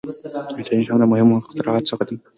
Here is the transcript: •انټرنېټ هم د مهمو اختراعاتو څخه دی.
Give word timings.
•انټرنېټ 0.57 0.87
هم 0.91 0.97
د 1.01 1.05
مهمو 1.13 1.39
اختراعاتو 1.41 1.89
څخه 1.91 2.03
دی. 2.09 2.15